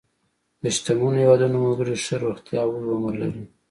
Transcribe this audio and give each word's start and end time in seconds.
د 0.63 0.63
شتمنو 0.75 1.19
هېوادونو 1.23 1.57
وګړي 1.61 1.95
ښه 2.03 2.15
روغتیا 2.23 2.59
او 2.63 2.71
اوږد 2.75 2.91
عمر 2.95 3.13
لري. 3.21 3.43